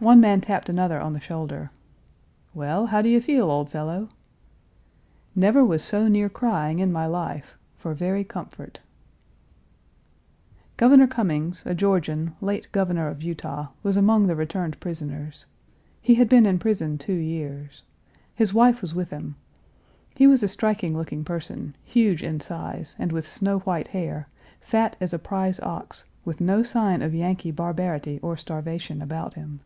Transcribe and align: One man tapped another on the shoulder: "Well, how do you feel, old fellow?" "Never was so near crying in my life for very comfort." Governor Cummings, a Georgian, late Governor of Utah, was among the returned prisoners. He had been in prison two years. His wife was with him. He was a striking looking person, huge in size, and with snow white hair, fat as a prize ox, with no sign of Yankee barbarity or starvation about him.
One 0.00 0.20
man 0.20 0.40
tapped 0.40 0.68
another 0.68 1.00
on 1.00 1.12
the 1.12 1.18
shoulder: 1.18 1.72
"Well, 2.54 2.86
how 2.86 3.02
do 3.02 3.08
you 3.08 3.20
feel, 3.20 3.50
old 3.50 3.68
fellow?" 3.68 4.08
"Never 5.34 5.64
was 5.64 5.82
so 5.82 6.06
near 6.06 6.28
crying 6.28 6.78
in 6.78 6.92
my 6.92 7.06
life 7.06 7.56
for 7.76 7.94
very 7.94 8.22
comfort." 8.22 8.78
Governor 10.76 11.08
Cummings, 11.08 11.66
a 11.66 11.74
Georgian, 11.74 12.36
late 12.40 12.70
Governor 12.70 13.08
of 13.08 13.24
Utah, 13.24 13.70
was 13.82 13.96
among 13.96 14.28
the 14.28 14.36
returned 14.36 14.78
prisoners. 14.78 15.46
He 16.00 16.14
had 16.14 16.28
been 16.28 16.46
in 16.46 16.60
prison 16.60 16.96
two 16.96 17.12
years. 17.12 17.82
His 18.36 18.54
wife 18.54 18.80
was 18.80 18.94
with 18.94 19.10
him. 19.10 19.34
He 20.14 20.28
was 20.28 20.44
a 20.44 20.48
striking 20.48 20.96
looking 20.96 21.24
person, 21.24 21.74
huge 21.84 22.22
in 22.22 22.38
size, 22.38 22.94
and 23.00 23.10
with 23.10 23.28
snow 23.28 23.58
white 23.66 23.88
hair, 23.88 24.28
fat 24.60 24.94
as 25.00 25.12
a 25.12 25.18
prize 25.18 25.58
ox, 25.58 26.04
with 26.24 26.40
no 26.40 26.62
sign 26.62 27.02
of 27.02 27.16
Yankee 27.16 27.50
barbarity 27.50 28.20
or 28.22 28.36
starvation 28.36 29.02
about 29.02 29.34
him. 29.34 29.58